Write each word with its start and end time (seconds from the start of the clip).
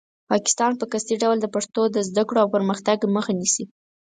پاکستان 0.31 0.71
په 0.77 0.85
قصدي 0.91 1.15
ډول 1.23 1.37
د 1.41 1.47
پښتنو 1.55 1.83
د 1.91 1.97
زده 2.09 2.23
کړو 2.27 2.39
او 2.43 2.51
پرمختګ 2.55 2.97
مخه 3.15 3.31
نیسي. 3.39 3.65